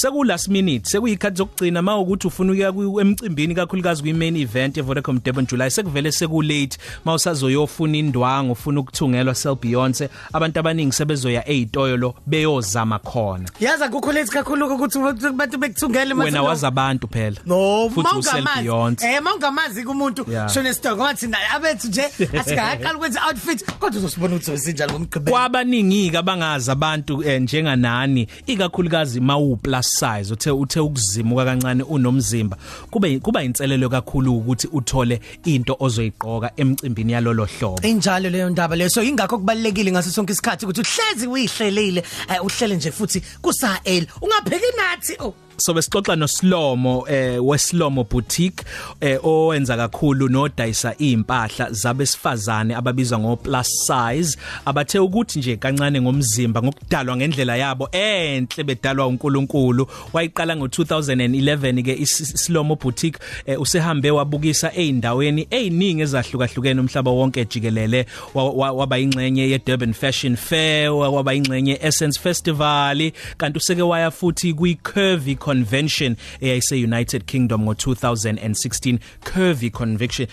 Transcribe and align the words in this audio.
seku 0.00 0.24
last 0.24 0.48
minute 0.48 0.88
sekuyikhathi 0.88 1.36
zokugcina 1.36 1.82
mawukuthi 1.82 2.26
ufuna 2.26 2.52
ukuya 2.52 3.00
emcimbini 3.00 3.54
kakhulukazi 3.54 4.02
kwi 4.02 4.12
main 4.12 4.36
event 4.36 4.76
ye 4.76 4.82
Vodacom 4.82 5.20
Durban 5.24 5.46
July 5.46 5.70
sekuvele 5.70 6.12
seku 6.12 6.42
late 6.42 6.78
mawusazoyofuna 7.04 7.96
indwangu 7.96 8.52
ufuna 8.52 8.80
ukuthungelwa 8.80 9.34
sel 9.34 9.56
Beyonce 9.56 10.08
abantu 10.32 10.60
abaningi 10.60 10.92
sebezoya 10.92 11.48
ezitoyolo 11.48 12.14
beyozama 12.26 12.98
khona. 12.98 13.48
Yaza 13.60 13.88
kukho 13.88 14.12
lethi 14.12 14.30
kakhulu 14.32 14.74
ukuthi 14.74 14.98
abantu 14.98 15.58
bekuthungele 15.58 16.14
wena 16.14 16.42
wazabantu 16.42 17.08
phela. 17.08 17.36
No 17.46 17.90
futhi 17.90 18.16
usel 18.18 18.44
Beyonce. 18.56 19.06
Eh 19.06 19.22
mawungamazi 19.22 19.84
kumuntu 19.84 20.26
shone 20.54 20.74
stock 20.74 20.98
ngathi 20.98 21.26
naye 21.26 21.46
abethu 21.54 21.88
nje 21.88 22.04
asikaqala 22.38 22.94
ukwenza 22.94 23.20
outfit 23.26 23.64
kodwa 23.78 23.98
uzosibona 23.98 24.36
ukuthi 24.36 24.52
usinjalo 24.52 24.92
ngomgqibelo. 24.92 25.36
Kwabaningi 25.36 26.16
abangazi 26.16 26.70
abantu 26.70 27.22
eh, 27.22 27.42
njenganani 27.42 28.26
ikakhulukazi 28.46 29.20
mawu 29.20 29.56
plus 29.56 29.89
size 29.90 30.32
uthe 30.32 30.50
uthe 30.50 30.80
ukuzimuka 30.80 31.44
kancane 31.44 31.82
unomzimba 31.82 32.56
kube 32.90 33.18
kuba 33.18 33.42
inselelo 33.42 33.88
kakhulu 33.88 34.36
ukuthi 34.36 34.68
uthole 34.72 35.20
into 35.44 35.76
ozoyiqoka 35.80 36.52
emcimbini 36.56 37.12
yalolo 37.12 37.44
hlobo. 37.44 37.82
Injalo 37.82 38.30
leyo 38.30 38.50
ndaba 38.50 38.76
leyo. 38.76 38.90
So 38.90 39.02
ingakho 39.02 39.38
kubalekile 39.38 39.92
ngaso 39.92 40.10
sonke 40.10 40.32
isikhathi 40.32 40.66
ukuthi 40.66 40.80
uhlezi 40.80 41.26
uyihlelile 41.26 42.04
eh, 42.28 42.44
uhlele 42.44 42.76
nje 42.76 42.90
futhi 42.90 43.22
kusa 43.42 43.80
L 43.84 44.06
ungapheki 44.22 44.76
nathi 44.76 45.16
oh. 45.20 45.34
So 45.60 45.74
besixoxa 45.74 46.16
noSlomo 46.16 47.04
eh 47.08 47.38
weSlomo 47.44 48.04
boutique 48.04 48.64
eh 49.00 49.18
owenza 49.24 49.76
kakhulu 49.76 50.28
nodayisa 50.28 50.94
impahla 50.98 51.70
zabesifazane 51.70 52.74
ababizwa 52.74 53.18
ngo 53.18 53.36
plus 53.36 53.68
size 53.86 54.38
abathe 54.64 54.98
ukuthi 54.98 55.38
nje 55.38 55.56
kancane 55.56 56.00
ngomzimba 56.00 56.62
ngokudalwa 56.62 57.16
ngendlela 57.16 57.56
yabo 57.56 57.88
enhle 57.92 58.64
bedalwa 58.64 59.06
uNkulunkulu. 59.06 59.86
Wayiqala 60.12 60.54
ngo2011 60.54 61.82
ke 61.82 61.94
iSlomo 62.00 62.76
boutique 62.76 63.18
eh, 63.46 63.60
usehambe 63.60 64.10
wabukisa 64.10 64.72
eindaweni 64.72 65.46
eziningi 65.50 66.02
ezahlukahlukene 66.02 66.80
umhlaba 66.80 67.10
wonke 67.10 67.44
jikelele. 67.44 68.06
Waba 68.34 68.98
ingxenye 68.98 69.50
ye 69.50 69.58
Durban 69.58 69.92
Fashion 69.92 70.36
Fair 70.36 70.92
waba 70.92 71.34
ingxenye 71.34 71.78
Essence 71.82 72.20
Festival 72.20 73.12
kanti 73.36 73.58
useke 73.58 73.82
waya 73.82 74.10
futhi 74.10 74.54
kwi 74.54 74.74
Curvy 74.74 75.36
convention 75.50 76.16
eyayise 76.40 76.76
United 76.84 77.24
Kingdom 77.24 77.64
ngo2016 77.64 78.98
Curvy 79.24 79.70
convention 79.70 80.28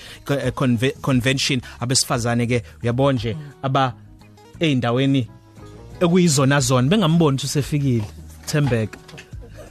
convention. 1.01 1.61
Abesifazane 1.79 2.47
ke 2.47 2.63
uyabona 2.83 3.15
nje 3.19 3.35
aba 3.63 3.93
eindaweni 4.59 5.27
ekuyizona 6.01 6.59
zona. 6.59 6.89
Bengamboni 6.89 7.35
ukuthi 7.35 7.45
usefikile. 7.45 8.03
Thembeka. 8.45 8.99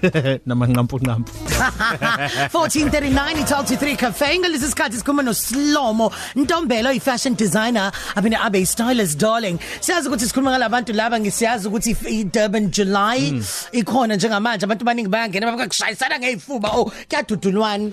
Namanqampu 0.47 0.99
nqampu 0.99 1.33
1439 1.67 3.41
italk 3.41 3.67
to 3.67 3.75
3 3.75 3.97
cafe 3.97 4.39
ngalesi 4.39 4.69
sikhathi 4.69 4.97
sikhuluma 4.97 5.23
no 5.25 5.33
Slomo. 5.33 6.13
Ntombelo 6.37 6.91
i 6.91 7.01
fashion 7.01 7.35
designer. 7.35 7.93
Abine 8.15 8.37
abe 8.37 8.67
stylist 8.67 9.19
darling. 9.19 9.59
Siyazi 9.81 10.09
ukuthi 10.09 10.27
sikhuluma 10.27 10.51
ngalabantu 10.51 10.93
laba 10.93 11.21
ngisiyazi 11.21 11.69
ukuthi 11.69 11.97
i 12.09 12.25
Durban 12.25 12.71
July 12.71 13.31
mm. 13.33 13.45
ikhona 13.73 14.17
njengamanje 14.17 14.65
abantu 14.65 14.85
baningi 14.85 15.09
bayangena 15.09 15.57
bakushayisana 15.57 16.19
ngezifuba 16.19 16.69
oh 16.69 16.93
kuyadudulwana. 17.09 17.91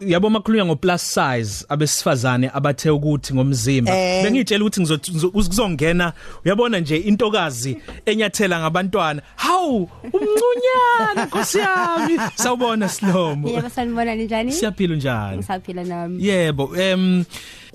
Yabo 0.00 0.30
makhulunya 0.30 0.64
ngo 0.64 0.76
plus 0.76 1.14
size 1.14 1.66
abesifazane 1.68 2.50
abathe 2.54 2.90
ukuthi 2.90 3.34
ngomzimba. 3.34 3.92
Eh. 3.92 4.24
bengitshela 4.24 4.64
ukuthi 4.64 4.80
ngizongena 4.80 6.12
uyabona 6.44 6.78
nje 6.80 6.96
intokazi 6.96 7.78
enyathela 8.06 8.60
ngabantwana. 8.60 9.22
Hawu 9.36 9.90
umncunyana 10.12 11.26
Nkosi 11.26 11.58
yami 11.58 12.20
sawubona 12.34 12.88
Silomo 13.12 13.48
Yebo 13.48 13.68
sanibona 13.68 14.14
njani? 14.14 14.52
Siyaphila 14.52 14.96
njani? 14.96 15.36
Ngisaphila 15.36 15.84
nami. 15.84 16.26
Yebo 16.26 16.76
em 16.76 17.24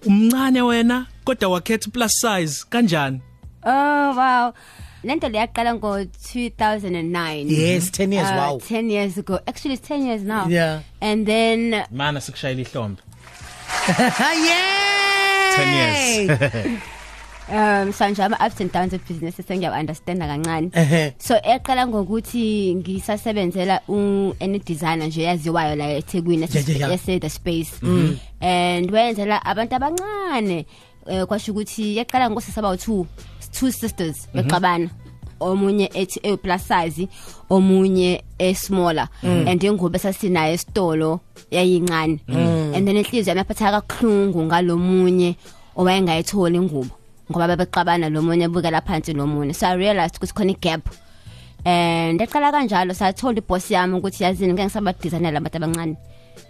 umncane 0.05 0.61
wena 0.61 1.05
kodwa 1.25 1.49
wakhetha 1.49 1.91
plus 1.91 2.11
size 2.21 2.65
kanjani? 2.69 3.21
Oh 3.63 4.13
wow. 4.15 4.53
Lento 5.03 5.29
leyaqala 5.29 5.75
ngo 5.75 6.03
2009 6.03 7.51
yes 7.51 7.91
10 7.91 8.13
years 8.13 8.29
uh, 8.29 8.37
wow. 8.37 8.57
10 8.59 8.89
years 8.91 9.17
ago. 9.17 9.39
Actually 9.47 9.75
it's 9.75 9.87
10 9.87 10.05
years 10.05 10.21
now. 10.23 10.47
Yeah. 10.47 10.81
And 11.01 11.25
then 11.25 11.85
mana 11.91 12.19
sikushayela 12.19 12.61
ihlombe. 12.61 13.01
Yeah 14.47 14.87
10 15.57 15.73
years. 15.73 16.81
um 17.49 17.91
sanje 17.93 18.23
ama 18.23 18.37
ups 18.47 18.61
and 18.61 18.71
downs 18.71 18.93
of 18.93 19.01
business 19.07 19.35
sengiya 19.47 19.71
understand 19.79 20.19
kancane 20.19 21.13
so 21.17 21.35
eqala 21.43 21.87
ngokuthi 21.87 22.75
ngisasebenzela 22.75 23.81
u 23.87 24.33
any 24.39 24.59
designer 24.59 25.07
nje 25.07 25.23
yaziwayo 25.23 25.75
la 25.75 25.89
eThekwini 25.97 26.47
yase 26.79 27.19
the 27.19 27.29
space 27.29 27.71
mm. 27.81 28.17
and 28.41 28.91
wenzela 28.91 29.45
abantu 29.45 29.75
abancane 29.75 30.65
kwasho 31.27 31.51
ukuthi 31.51 31.97
yaqala 31.97 32.29
ngosisaba 32.29 32.73
u2 32.73 33.05
two 33.59 33.71
sisters 33.71 34.27
Mhm. 34.33 34.43
bexabana. 34.43 34.89
Omunye 35.39 35.89
ethi 35.93 36.19
e 36.23 36.37
plus 36.37 36.61
size 36.67 37.07
omunye 37.49 38.23
e 38.39 38.53
smaller 38.55 39.07
Mm. 39.23 39.47
and 39.47 39.63
ingobe 39.63 39.99
sasinayo 39.99 40.53
esitolo 40.53 41.19
yayincane. 41.51 42.19
And 42.75 42.85
then 42.87 42.97
inhliziyo 42.97 43.27
yami 43.27 43.39
yaphatha 43.39 43.71
kakhulungu 43.71 44.43
ngalomunye 44.43 45.35
owayengayithola 45.75 46.55
ingubo. 46.57 46.96
Ngoba 47.29 47.47
babexabana 47.55 48.09
lo 48.09 48.21
munye 48.21 48.47
bukela 48.47 48.81
phansi 48.81 49.13
lo 49.13 49.25
munye. 49.25 49.53
So 49.53 49.67
i 49.67 49.73
realized 49.73 50.15
ukuthi 50.17 50.33
khona 50.33 50.55
igap. 50.55 50.81
And 51.65 52.19
eqala 52.19 52.51
kanjalo 52.51 52.93
sathola 52.93 53.37
iboss 53.39 53.71
yami 53.71 53.99
ukuthi 53.99 54.23
yazini 54.23 54.53
ngeke 54.53 54.65
ngisaba 54.65 54.93
designela 54.93 55.37
abantu 55.37 55.57
abancane. 55.57 55.97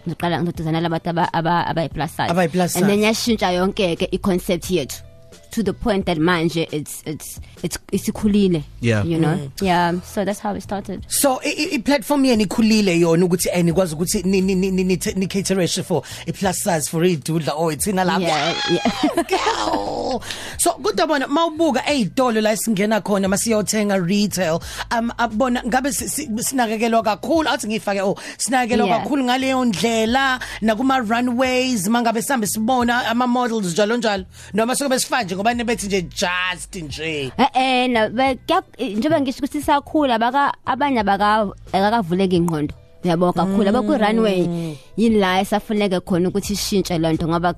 Ngiqala 0.08 0.44
ngidesignela 0.44 0.88
abantu 0.88 1.10
aba 1.34 1.66
aba 1.68 1.90
plus 1.90 2.12
size. 2.12 2.76
And 2.76 2.90
then 2.90 3.00
yashintsha 3.00 3.54
yonke 3.54 3.98
ke 3.98 4.10
i 4.14 4.18
concept 4.18 4.70
yethu. 4.70 5.07
To 5.52 5.64
the 5.64 5.74
point 5.74 6.06
that 6.06 6.18
manje 6.18 6.68
it's 6.72 7.04
it's 7.06 7.40
it's 7.64 7.78
isikhulile 7.92 8.64
Yeah. 8.82 9.04
you 9.04 9.18
know? 9.20 9.36
Mm. 9.36 9.52
yeah 9.62 9.94
so 10.02 10.24
that's 10.26 10.40
how 10.40 10.54
it 10.56 10.62
started. 10.62 11.06
So 11.08 11.40
i 11.44 11.82
platform 11.86 12.26
yeni 12.26 12.44
ikhulile 12.46 13.00
yona 13.00 13.26
ukuthi 13.26 13.50
nikwazi 13.64 13.96
ukuthi 13.96 14.24
ni 14.24 14.42
ni 14.42 14.56
ni 14.56 14.72
ni 14.72 14.84
ni 15.16 15.28
cateration 15.28 15.84
for 15.86 16.04
i 16.28 16.32
plus 16.32 16.64
size 16.64 16.90
for 16.90 17.06
idudla 17.06 17.54
or 17.58 17.72
ithina 17.74 18.04
lapha 18.04 18.22
yeah 18.22 18.56
yeah. 18.72 20.20
So 20.58 20.72
kodwa 20.74 21.08
bona 21.08 21.28
mawubuka 21.28 21.90
ezitolo 21.90 22.42
la 22.42 22.56
singena 22.58 23.02
khona 23.02 23.28
masiyothenga 23.28 23.98
retail 23.98 24.60
um 24.98 25.12
abona 25.18 25.64
ngabe 25.66 25.92
si- 25.94 26.10
si- 26.10 26.30
sinakekelwa 26.44 27.04
kakhulu 27.04 27.50
athi 27.50 27.68
ngifake 27.68 28.02
oh 28.02 28.16
sinakekelwa 28.38 28.88
kakhulu 28.88 29.24
ngaleyo 29.24 29.66
ndlela 29.66 30.40
nakuma 30.62 31.00
runways 31.00 31.88
mangabe 31.88 32.22
sihambe 32.22 32.48
sibona 32.48 33.06
ama 33.08 33.28
models 33.28 33.72
njalo 33.74 33.98
njalo 33.98 34.26
noma 34.54 34.76
soke 34.76 34.90
besifanje 34.90 35.36
ngoba 35.48 35.54
nebethi 35.54 35.88
nje 35.88 36.02
just 36.02 36.76
nje. 36.76 37.32
Eh 37.38 37.50
eh 37.56 37.88
na 37.90 38.10
be- 38.10 38.36
kuya- 38.48 38.98
njengoba 38.98 39.22
ngisho 39.22 39.40
ukuthi 39.40 39.62
sakhula 39.62 40.20
baka 40.20 40.54
abanye 40.66 41.04
baka 41.04 41.48
akakavuleka 41.72 42.36
ingqondo. 42.36 42.74
Yabo 43.04 43.32
kakhulu. 43.34 43.70
Abakwi 43.70 43.98
runway 43.98 44.76
yini 44.98 45.20
la 45.20 45.40
esafuneka 45.42 46.02
khona 46.02 46.30
ukuthi 46.30 46.54
ishintshe 46.54 46.98
lonto 47.00 47.28
ngoba 47.28 47.56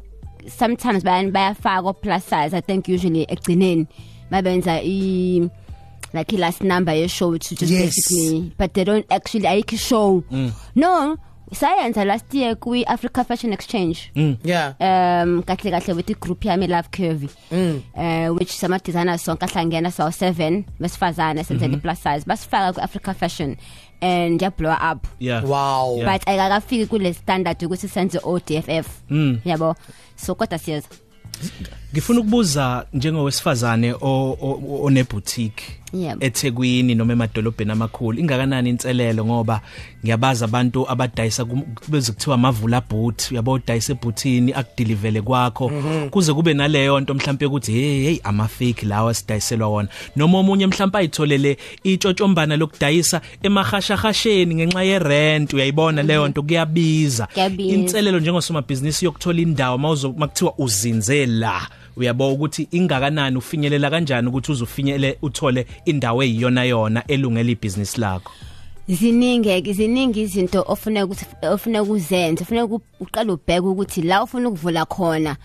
sometimes 0.48 1.04
bayani 1.04 1.32
bayafaka 1.32 1.94
plus 2.02 2.24
size 2.24 2.54
i 2.58 2.62
think 2.62 2.88
usually 2.88 3.26
egcineni 3.30 3.86
babenza 4.32 4.80
i 4.82 5.50
like 6.14 6.34
i 6.34 6.38
last 6.38 6.62
number 6.62 6.94
ye 6.94 7.08
show 7.08 7.38
to 7.38 7.56
just 7.56 7.72
Yes. 7.72 7.96
basically 7.96 8.52
but 8.58 8.74
they 8.74 8.84
don't 8.84 9.06
actually 9.12 9.46
ayikho 9.48 9.78
show 9.78 10.24
no 10.76 11.18
sayenza 11.54 12.06
last 12.06 12.34
year 12.34 12.56
kwi 12.56 12.84
Africa 12.86 13.24
Fashion 13.28 13.54
Exchange. 13.54 14.12
Yeah. 14.44 14.74
Um 14.80 15.44
kahle 15.44 15.72
kahle 15.72 15.94
with 15.96 16.10
igroup 16.10 16.46
yami 16.46 16.68
love 16.68 16.90
curvy. 16.92 17.30
Mm. 17.52 17.82
uh 17.96 18.36
which 18.38 18.52
sama 18.52 18.80
designers 18.80 19.22
sonke 19.26 19.46
ahlangena 19.46 19.92
so 19.92 20.04
7 20.12 20.64
besifazane 20.80 21.44
senze 21.44 21.68
the 21.70 21.78
plus 21.78 22.00
size. 22.04 22.26
Basifaka 22.26 22.74
ku 22.74 22.82
Africa 22.82 23.14
Fashion 23.14 23.58
and 24.02 24.42
ya 24.42 24.50
blow 24.50 24.72
up. 24.92 25.08
Yeah. 25.20 25.44
Wow. 25.46 25.98
Yeah. 25.98 26.14
but 26.14 26.28
ayikafiki 26.28 26.86
kule 26.86 27.14
standard 27.14 27.64
ukuthi 27.64 27.88
senze 27.88 28.20
ODFF 28.24 28.88
Mm. 29.10 29.40
yabo? 29.46 29.76
So 30.16 30.36
kodwa 30.36 30.58
siyeza 30.60 30.88
ngifuna 31.94 32.20
ukubuza 32.20 32.86
njengowesifazane 32.94 33.94
o- 33.94 34.38
o- 34.42 34.84
one 34.84 35.04
boutique. 35.04 35.64
Yebo. 35.94 36.26
eThekwini 36.26 36.96
noma 36.96 37.14
emadolobheni 37.14 37.72
amakhulu. 37.72 38.20
Ingakanani 38.20 38.70
inselelo 38.70 39.26
ngoba 39.26 39.62
ngiyabaza 40.04 40.46
abantu 40.46 40.90
abadayisa 40.90 41.44
kum- 41.46 41.66
beze 41.88 42.12
kuthiwa 42.12 42.36
amavula 42.36 42.82
boot 42.82 43.32
uyabo 43.32 43.52
udayisa 43.52 43.94
ebutini 43.94 44.54
akudilivele 44.54 45.22
kwakho. 45.22 45.72
Kuze 46.12 46.34
kube 46.34 46.54
naleyo 46.54 47.00
nto 47.00 47.14
mhlawumbe 47.14 47.46
ukuthi 47.46 47.72
hey 47.72 48.04
hey 48.04 48.18
ama 48.24 48.48
fake 48.48 48.86
lawa 48.86 49.14
sidayiselwa 49.14 49.68
wona. 49.68 49.90
Noma 50.16 50.38
omunye 50.38 50.68
mhlawumbe 50.68 50.98
ayitholele 50.98 51.58
itshotshombana 51.84 52.58
lokudayisa 52.58 53.22
emahashahasheni 53.44 54.56
ngenxa 54.56 54.84
ye 54.84 55.00
rent 55.00 55.54
uyayibona 55.54 56.04
leyo 56.04 56.28
nto 56.28 56.44
kuyabiza. 56.44 57.28
Kuyabiza. 57.34 57.74
inselelo 57.76 58.20
njengosomabhizinisi 58.20 59.06
yokuthola 59.06 59.40
indawo 59.42 59.78
mawuzo 59.78 60.14
makuthiwa 60.18 60.54
uzinze 60.58 61.26
la. 61.26 61.68
Uyabo 61.98 62.34
ukuthi 62.34 62.68
ingakanani 62.72 63.38
ufinyelela 63.38 63.90
kanjani 63.90 64.28
ukuthi 64.28 64.52
uzofinyele 64.52 65.18
uthole 65.22 65.66
indawo 65.86 66.24
eyiyona 66.24 66.64
yona 66.64 67.08
elungele 67.08 67.52
ibusiness 67.52 67.98
lakho? 67.98 68.32
Ziningi 68.88 69.74
ziningi 69.74 70.22
izinto 70.22 70.66
ofuna 70.68 71.06
ukuthi 71.06 71.26
ofuna 71.42 71.82
ukuzenza 71.82 72.44
ofuna 72.44 72.66
uqala 73.00 73.34
ubheka 73.34 73.68
ukuthi 73.68 74.02
la 74.02 74.24
ufuna 74.24 74.50
ukuvula 74.50 74.86
khona 74.86 75.38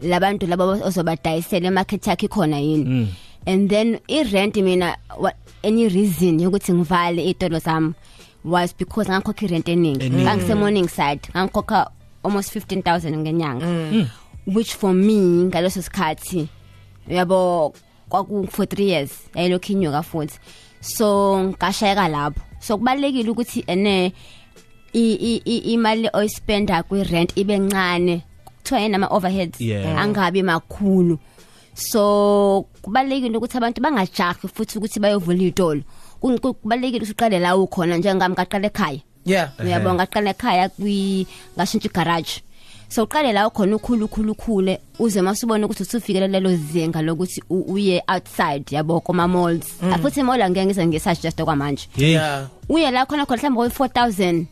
labantu 0.00 0.46
laba 0.46 0.64
ozobadayisela 0.64 1.68
emarket 1.68 2.06
yakhe 2.06 2.28
khona 2.28 2.58
yini. 2.58 3.08
And 3.46 3.70
then 3.70 4.00
i 4.10 4.22
rent 4.22 4.56
mina 4.56 4.96
what 5.16 5.36
any 5.62 5.88
reason 5.88 6.40
yokuthi 6.40 6.72
ngivale 6.72 7.24
itolo 7.30 7.58
zami 7.58 7.94
was 8.44 8.72
because 8.72 9.08
ngakhokha 9.08 9.46
i 9.46 9.46
rent 9.46 9.68
eningi. 9.68 10.10
Ngangise 10.10 10.54
morning 10.54 10.88
side 10.88 11.20
ngakhokha 11.34 11.90
almost 12.24 12.52
15000 12.52 13.16
ngenyanga. 13.16 13.66
Which 14.54 14.74
for 14.74 14.92
me 14.94 15.44
ngaleso 15.48 15.82
sikhathi 15.82 16.48
yabo 17.08 17.72
kwaku 18.08 18.48
for 18.50 18.64
3 18.66 18.82
years 18.88 19.10
yayilokhu 19.34 19.72
inyuka 19.72 20.02
futhi. 20.02 20.38
So 20.80 21.38
ngashayeka 21.52 22.08
lapho. 22.08 22.40
So 22.60 22.78
kubalekile 22.78 23.30
ukuthi 23.30 23.64
ene 23.66 24.12
imali 24.94 26.08
oyispenda 26.12 26.82
kwi 26.82 27.04
rent 27.04 27.36
ibe 27.36 27.58
ncane 27.58 28.22
kuthiwa 28.44 28.80
yena 28.80 28.96
ama 28.96 29.06
overheads 29.06 29.60
angabi 29.98 30.42
makhulu. 30.42 31.18
So 31.74 32.66
kubalekile 32.82 33.36
ukuthi 33.36 33.56
abantu 33.56 33.80
bangajahi 33.80 34.48
futhi 34.48 34.78
ukuthi 34.78 35.00
bayovula 35.00 35.42
itolo 35.42 35.82
Ku- 36.20 36.38
ku- 36.40 36.54
kubalekile 36.54 36.98
ukuthi 37.04 37.12
uqale 37.12 37.38
la 37.38 37.56
ukhona 37.56 37.96
njengami 37.96 38.34
ngaqala 38.34 38.66
ekhaya. 38.66 39.00
Yeah. 39.24 39.50
Uyabona 39.60 39.94
ngaqala 39.94 40.30
ekhaya 40.30 40.68
kwi 40.68 41.26
ngashintsha 41.56 41.88
igarage. 41.88 42.42
So 42.88 43.02
uqale 43.04 43.32
la 43.32 43.50
khona 43.50 43.76
ukhulu 43.76 44.04
ukhulu 44.04 44.32
ukhule 44.32 44.80
uze 44.98 45.22
masubona 45.22 45.66
ukuthi 45.66 45.82
usufikele 45.82 46.28
lelo 46.28 46.56
zinga 46.56 47.02
lokuthi 47.02 47.42
u- 47.50 47.72
uye 47.72 48.02
outside 48.08 48.64
yabo 48.76 49.00
koma 49.00 49.28
malls 49.28 49.66
futhi 50.02 50.22
mall 50.22 50.42
angeke 50.42 50.66
ngize 50.66 50.86
ngisuggest 50.86 51.42
kwamanje 51.42 51.88
yeah. 51.96 52.46
Uye 52.68 52.90
la 52.90 53.06
khona 53.06 53.26
khona 53.26 53.50
mhlawumbe 53.50 53.74
koyi 53.78 53.88
4000 53.90 54.44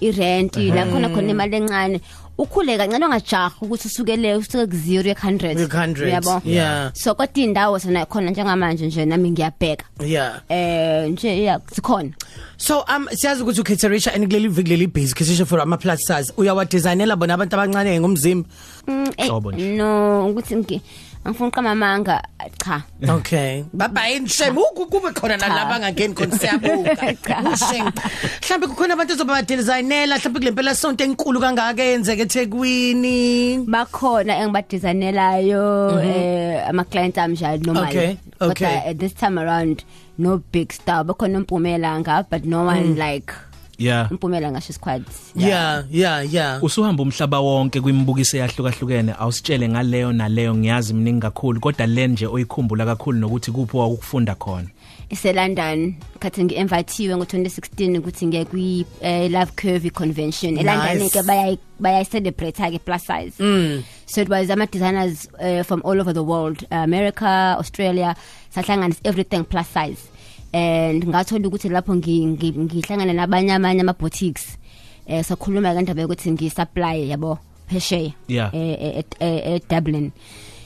irent 0.00 0.56
la 0.56 0.86
khona 0.86 1.08
khona 1.08 1.30
imali 1.30 1.56
encane. 1.56 2.00
Ukhule 2.40 2.78
kancane 2.78 3.04
ungajahi 3.06 3.54
ukuthi 3.60 3.88
usukele 3.88 4.34
usuke 4.36 4.66
ku 4.66 4.76
0 4.76 5.06
ye 5.06 5.14
100 5.14 5.68
100 5.68 6.04
uyabo? 6.04 6.42
yeah. 6.44 6.90
So 6.94 7.14
kodwa 7.14 7.44
indawo 7.44 7.78
sona 7.78 8.06
khona 8.06 8.30
njengamanje 8.30 8.86
nje 8.86 9.04
nami 9.04 9.30
ngiyabheka. 9.30 9.84
Yeah. 10.00 10.40
Eh 10.48 11.10
nje 11.10 11.42
ya 11.44 11.60
sikhona 11.72 12.10
so 12.56 12.84
um 12.88 13.08
siyazi 13.12 13.42
ukuthi 13.42 13.60
ucaterisha 13.60 14.14
and 14.14 14.26
kuleli 14.26 14.48
viki 14.48 14.70
leli 14.70 14.86
busy 14.86 15.14
caterisha 15.14 15.46
for 15.46 15.60
ama 15.60 15.76
plus 15.76 16.00
size. 16.06 16.32
Uyawa 16.36 16.64
designela 16.64 17.16
bona 17.16 17.34
abantu 17.34 17.56
abancane 17.56 18.00
ngomzimba? 18.00 18.48
Mm, 18.86 19.12
eh, 19.16 19.26
Hlobo 19.28 19.52
nje. 19.52 19.76
no 19.76 20.28
ukuthi 20.30 20.80
ngi 21.20 21.28
angifuna 21.28 21.48
uqama 21.48 21.70
amanga 21.70 22.22
cha. 22.64 22.82
Okay. 23.08 23.64
Baba 23.72 24.08
yini 24.08 24.28
shame 24.28 24.58
uku 24.58 24.86
kube 24.86 25.12
khona 25.12 25.36
nalaba 25.36 25.74
angangeni 25.76 26.14
khona 26.14 26.38
siyabuka. 26.38 27.16
Cha. 27.26 27.42
ushame 27.42 27.92
mhlambe 28.40 28.66
kukhona 28.66 28.94
abantu 28.94 29.12
ozoba 29.12 29.42
designela 29.42 30.16
mhlambe 30.16 30.40
kulempela 30.40 30.74
sonto 30.74 31.04
enkulu 31.04 31.40
kangaka 31.40 31.82
yenzeke 31.82 32.22
eThekwini. 32.22 33.66
Bakhona 33.68 34.38
engibadesignelayo 34.38 36.00
eh 36.00 36.68
ama 36.68 36.84
clients 36.84 37.18
ami 37.18 37.34
njalo 37.34 37.64
normal 37.66 37.88
Okay, 37.90 38.16
okay. 38.40 38.66
Kodwa 38.66 38.86
at 38.86 38.98
this 38.98 39.12
time 39.12 39.38
around 39.38 39.84
no 40.18 40.38
big 40.52 40.72
star. 40.72 41.04
Bakhona 41.04 41.38
impumela 41.44 42.00
nga 42.00 42.26
but 42.30 42.44
no 42.44 42.64
one 42.64 42.96
like 42.96 43.32
yeah. 43.80 44.08
Impumela 44.12 44.50
ngasho 44.52 44.72
squad 44.72 45.04
yeah 45.34 45.82
yeah 45.90 46.20
yeah. 46.34 46.62
Usuhamba 46.64 47.02
umhlaba 47.02 47.40
wonke 47.40 47.80
kwimibukiso 47.80 48.36
eyahlukahlukene 48.36 49.14
awusitshele 49.18 49.68
ngaleyo 49.68 50.12
naleyo 50.12 50.54
ngiyazi 50.54 50.94
miningi 50.94 51.20
kakhulu 51.20 51.60
kodwa 51.60 51.86
le 51.86 52.06
nje 52.08 52.26
oyikhumbula 52.26 52.86
kakhulu 52.86 53.18
nokuthi 53.18 53.50
kuphi 53.52 53.76
wakufunda 53.76 54.34
khona? 54.34 54.68
Ise 55.10 55.32
London 55.32 55.94
khathi 56.20 56.44
ngiinvitiwe 56.44 57.14
ngo2016 57.14 57.98
ukuthi 57.98 58.26
ngiye 58.26 58.44
kwi 58.44 58.86
eh, 59.00 59.30
Love 59.30 59.52
Curvy 59.56 59.90
convention. 59.90 60.58
E 60.58 60.62
London 60.62 60.98
Nice. 60.98 61.10
ke 61.22 61.26
baya 61.26 61.56
baya 61.80 62.04
celebrate 62.04 62.70
ke 62.70 62.78
plus 62.84 63.02
size. 63.06 63.34
Mm. 63.38 63.82
so 64.06 64.20
it 64.20 64.28
was 64.28 64.50
ama 64.50 64.66
designers 64.66 65.28
uh, 65.40 65.62
from 65.64 65.82
all 65.84 66.00
over 66.00 66.12
the 66.12 66.22
world 66.22 66.62
uh, 66.70 66.76
America 66.84 67.56
Australia 67.58 68.14
sahlanganisa 68.54 69.00
everything 69.04 69.44
plus 69.44 69.66
size. 69.68 70.08
And 70.52 71.04
ngathola 71.08 71.48
ukuthi 71.48 71.68
lapho 71.68 71.94
ngi- 71.94 72.26
ngi- 72.26 72.58
ngihlangana 72.58 73.12
nabanye 73.12 73.52
amanye 73.52 73.80
ama 73.80 73.92
boutiques 73.92 74.58
eh 75.06 75.24
sakhuluma 75.24 75.74
kandaba 75.74 76.04
ukuthi 76.04 76.30
ngisupply 76.32 77.08
yabo 77.10 77.38
phesheya 77.68 78.12
Yeah. 78.28 78.50
eh 78.54 78.76
eh, 78.80 79.04
eh, 79.20 79.42
eh, 79.54 79.60
Dublin. 79.68 80.12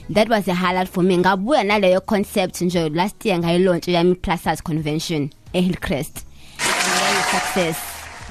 That 0.09 0.29
was 0.29 0.47
a 0.47 0.53
highlight 0.53 0.87
for 0.87 1.03
me. 1.03 1.17
Ngabuya 1.17 1.63
naleyo 1.63 2.01
concept 2.05 2.61
nje 2.61 2.89
last 2.89 3.25
year 3.25 3.39
ngayilaunch 3.39 3.87
yami 3.87 4.15
plus 4.15 4.41
size 4.43 4.61
convention 4.61 5.29
eHillcrest. 5.53 6.23
Success. 7.31 7.77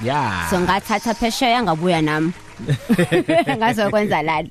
Yeah. 0.03 0.49
So 0.49 0.59
ngathatha 0.59 1.13
phesheya 1.13 1.63
ngabuya 1.63 2.01
nami. 2.03 2.33
Ngazokwenza 3.57 4.21
lana 4.21 4.49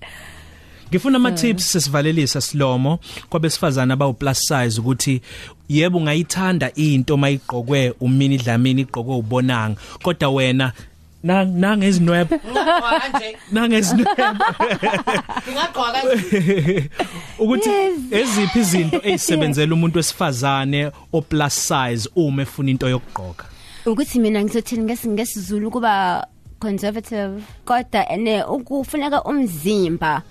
ngifuna 0.90 1.16
ama 1.16 1.32
tips 1.32 1.72
sesivalelisa 1.72 2.40
silomo 2.40 2.98
kwabesifazana 3.28 3.94
abawu 3.94 4.12
plus 4.12 4.46
size 4.46 4.80
ukuthi 4.80 5.20
yebo 5.68 5.98
ungayithanda 5.98 6.72
into 6.74 7.16
mayigqokwe 7.16 7.94
umini 8.00 8.38
dlamini 8.38 8.82
igqokwe 8.82 9.14
ubonanga. 9.16 9.80
Kodwa 10.02 10.28
wena 10.28 10.72
na 11.24 11.44
nangezinwebe. 11.44 12.38
Kanje. 13.00 13.36
Nangezinwebe. 13.52 14.20
Ngingaqhwa 15.48 15.92
kanje. 15.92 16.90
Ukuthi 17.38 17.70
eziphi 18.10 18.58
izinto 18.58 19.00
ezisebenzela 19.02 19.74
umuntu 19.74 19.96
wesifazane 19.96 20.90
o 21.12 21.20
plus 21.20 21.68
size 21.68 22.08
uma 22.16 22.42
efuna 22.42 22.70
into 22.70 22.88
yokugqoka? 22.88 23.44
Ukuthi 23.86 24.20
mina 24.20 24.42
ngizothini? 24.42 24.84
Ngesi 24.84 25.08
ngesizulu 25.08 25.70
kuba 25.70 26.26
conservative. 26.60 27.42
Kodwa 27.64 28.12
ene 28.12 28.44
ukufuneka 28.44 29.22
umzimba 29.24 30.22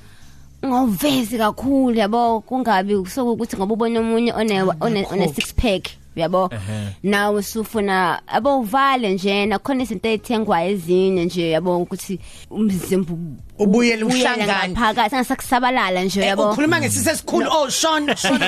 ungawuvezi 0.63 1.37
kakhulu 1.37 1.95
yabo? 1.97 2.41
Kungabi 2.41 3.05
sokuthi 3.05 3.57
ngoba 3.57 3.73
ubona 3.73 3.99
umunye 3.99 4.31
one 4.33 4.61
one 4.79 5.05
one 5.11 5.33
six 5.33 5.53
pack 5.53 5.89
yabo? 6.15 6.49
Ehhe. 6.53 6.95
nawe 7.03 7.39
usufuna 7.39 8.21
abo 8.27 8.59
uvale 8.59 9.13
nje 9.13 9.45
nakhona 9.45 9.83
izinto 9.83 10.09
ezithengwa 10.09 10.63
ezinye 10.63 11.25
nje 11.25 11.49
yabo? 11.51 11.77
Ukuthi 11.81 12.19
umzimba 12.51 13.13
Ubuyele 13.59 14.03
uhlangane. 14.03 14.75
phakathi 14.75 15.15
angasakusabalala 15.15 16.03
nje 16.03 16.21
yabo? 16.21 16.51
ukhuluma 16.51 16.79
ngesise 16.79 17.11
esikhulu 17.11 17.49
oh 17.51 17.69
Sean 17.79 18.15
Sean. 18.15 18.41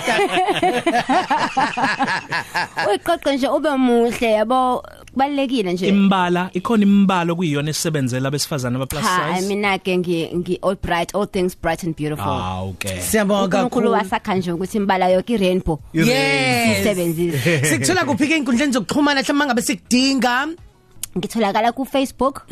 Uyiqoqe 2.87 3.35
nje 3.35 3.47
ube 3.47 3.69
muhle 3.77 4.31
yabo? 4.31 4.83
Kubalekile 5.15 5.73
nje. 5.73 5.87
Imbala 5.87 6.49
ikhona 6.53 6.83
imbala 6.83 7.35
kuyiyona 7.35 7.69
esebenzela 7.69 8.27
abesifazane 8.27 8.75
aba 8.75 8.85
plus 8.85 9.03
cha 9.03 9.35
size. 9.35 9.47
mina 9.47 9.77
ke 9.79 9.97
ngi 9.97 10.29
ngi 10.35 10.59
all 10.61 10.75
bright 10.75 11.15
all 11.15 11.25
things 11.27 11.55
bright 11.55 11.83
and 11.83 11.95
beautiful. 11.95 12.27
Ah 12.27 12.61
okay. 12.63 12.99
Siyabonga 12.99 13.43
uNkulunkulu 13.43 13.69
kakhulu. 13.69 13.91
wasakha 13.91 14.35
nje 14.35 14.51
ukuthi 14.51 14.77
imbala 14.77 15.09
yonke 15.09 15.33
i-rainbow. 15.33 15.79
Yes. 15.93 16.79
Isebenzise 16.81 17.61
sikuthola 17.65 18.05
kuphi 18.05 18.27
ke 18.27 18.37
inkundleni 18.37 18.73
zokuxhumana 18.73 19.21
mhlawumbe 19.21 19.45
ngabe 19.45 19.61
sikudinga? 19.61 20.47
Ngitholakala 21.17 21.71
ku 21.71 21.85
Facebook 21.85 22.43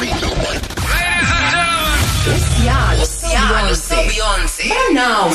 Siano, 2.37 3.05
Siano, 3.05 3.75
Beyonce. 4.07 4.63
Now. 4.93 5.31